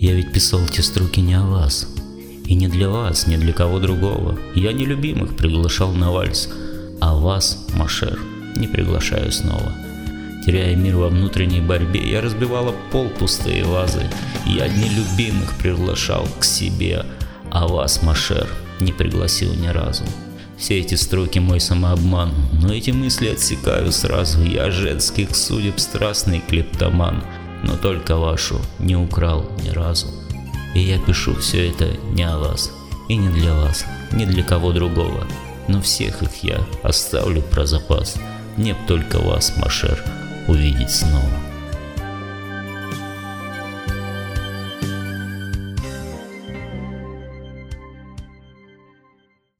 [0.00, 1.88] Я ведь писал те строки не о вас.
[2.44, 4.38] И не для вас, не для кого другого.
[4.54, 6.48] Я не любимых приглашал на вальс,
[7.00, 8.16] а вас, Машер,
[8.54, 9.72] не приглашаю снова.
[10.46, 14.08] Теряя мир во внутренней борьбе, я разбивала пол пустые вазы.
[14.46, 17.04] Я любимых приглашал к себе,
[17.50, 20.04] а вас, Машер, не пригласил ни разу.
[20.56, 24.42] Все эти строки мой самообман, но эти мысли отсекаю сразу.
[24.44, 27.24] Я женских судеб страстный клептоман,
[27.62, 30.08] но только вашу не украл ни разу.
[30.74, 32.70] И я пишу все это не о вас,
[33.08, 35.26] и не для вас, не для кого другого.
[35.66, 38.16] Но всех их я оставлю про запас.
[38.56, 40.02] Мне б только вас, Машер,
[40.46, 41.47] увидеть снова.